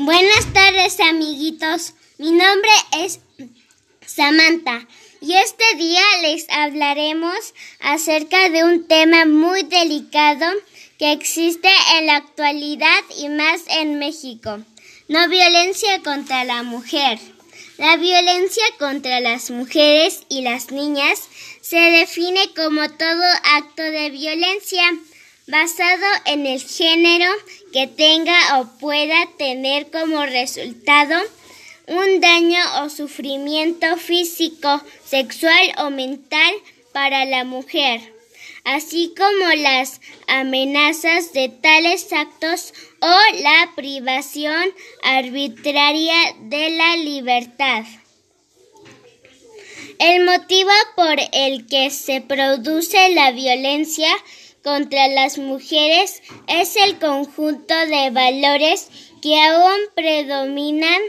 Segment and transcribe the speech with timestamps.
[0.00, 1.94] Buenas tardes, amiguitos.
[2.18, 3.18] Mi nombre es
[4.06, 4.86] Samantha
[5.20, 10.46] y este día les hablaremos acerca de un tema muy delicado
[11.00, 14.60] que existe en la actualidad y más en México.
[15.08, 17.18] No violencia contra la mujer.
[17.76, 21.28] La violencia contra las mujeres y las niñas
[21.60, 23.24] se define como todo
[23.56, 24.84] acto de violencia
[25.48, 27.30] basado en el género
[27.72, 31.16] que tenga o pueda tener como resultado
[31.86, 36.52] un daño o sufrimiento físico, sexual o mental
[36.92, 38.00] para la mujer,
[38.64, 44.68] así como las amenazas de tales actos o la privación
[45.02, 47.84] arbitraria de la libertad.
[49.98, 54.10] El motivo por el que se produce la violencia
[54.62, 58.88] contra las mujeres es el conjunto de valores
[59.22, 61.00] que aún predominan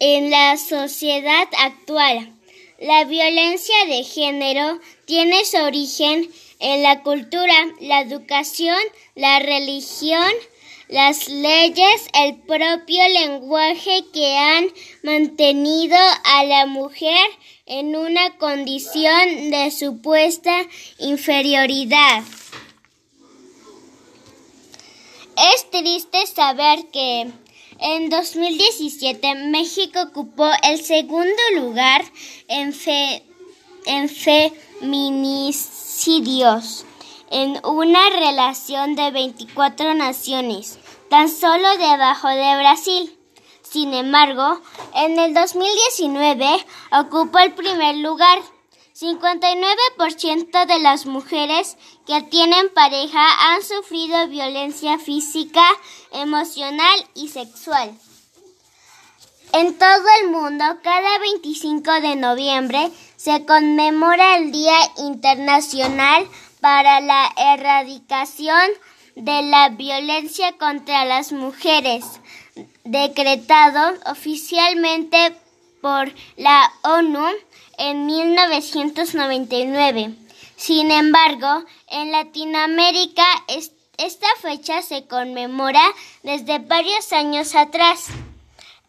[0.00, 2.32] en la sociedad actual.
[2.80, 6.30] La violencia de género tiene su origen
[6.60, 8.78] en la cultura, la educación,
[9.14, 10.30] la religión,
[10.88, 14.66] las leyes, el propio lenguaje que han
[15.02, 17.26] mantenido a la mujer
[17.66, 20.52] en una condición de supuesta
[20.98, 22.22] inferioridad.
[25.38, 27.30] Es triste saber que
[27.78, 32.04] en 2017 México ocupó el segundo lugar
[32.48, 32.74] en,
[33.86, 36.84] en feminicidios
[37.30, 43.16] en una relación de 24 naciones, tan solo debajo de Brasil.
[43.62, 44.60] Sin embargo,
[44.94, 48.40] en el 2019 ocupó el primer lugar
[49.00, 55.62] 59% de las mujeres que tienen pareja han sufrido violencia física,
[56.12, 57.96] emocional y sexual.
[59.52, 66.26] En todo el mundo, cada 25 de noviembre se conmemora el Día Internacional
[66.60, 68.68] para la Erradicación
[69.14, 72.04] de la Violencia contra las Mujeres,
[72.82, 75.36] decretado oficialmente
[75.80, 77.28] por la ONU
[77.78, 80.14] en 1999.
[80.56, 83.24] Sin embargo, en Latinoamérica
[83.96, 85.80] esta fecha se conmemora
[86.22, 88.08] desde varios años atrás.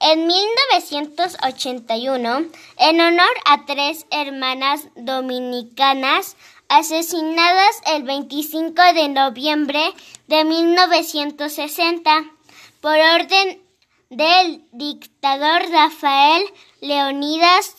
[0.02, 2.46] En 1981,
[2.78, 6.38] en honor a tres hermanas dominicanas
[6.70, 9.94] asesinadas el 25 de noviembre
[10.28, 12.32] de 1960
[12.80, 13.62] por orden
[14.10, 16.44] del dictador Rafael
[16.82, 17.76] Leonidas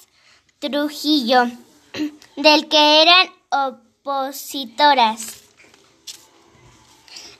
[0.60, 1.44] Trujillo,
[2.36, 5.38] del que eran opositoras.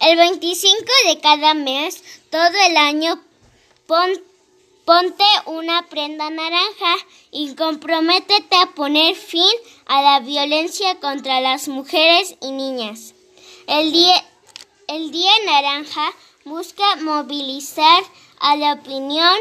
[0.00, 3.20] El 25 de cada mes, todo el año,
[3.86, 6.97] ponte una prenda naranja
[7.30, 9.53] y comprométete a poner fin
[9.84, 13.12] a la violencia contra las mujeres y niñas.
[13.66, 14.14] El día,
[14.88, 16.10] el día naranja
[16.47, 18.03] busca movilizar
[18.38, 19.36] a la opinión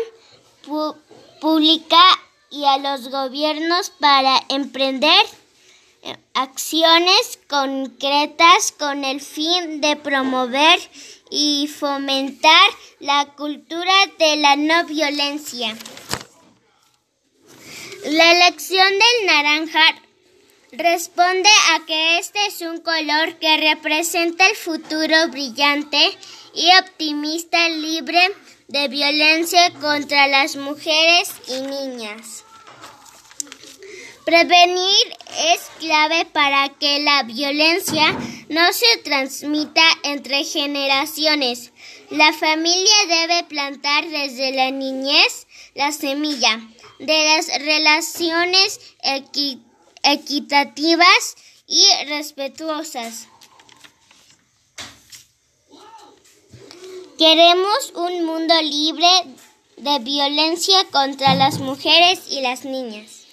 [1.39, 2.01] pública
[2.49, 5.25] y a los gobiernos para emprender
[6.01, 10.79] eh, acciones concretas con el fin de promover
[11.29, 15.75] y fomentar la cultura de la no violencia.
[18.05, 19.83] La elección del naranja
[20.71, 26.17] responde a que este es un color que representa el futuro brillante
[26.53, 28.19] y optimista libre
[28.69, 32.46] de violencia contra las mujeres y niñas.
[34.25, 35.18] Prevenir
[35.53, 38.16] es clave para que la violencia
[38.47, 41.72] no se transmita entre generaciones.
[42.12, 46.62] La familia debe plantar desde la niñez la semilla
[47.00, 48.80] de las relaciones
[50.03, 53.28] equitativas y respetuosas.
[57.19, 59.06] Queremos un mundo libre
[59.75, 63.25] de violencia contra las mujeres y las niñas.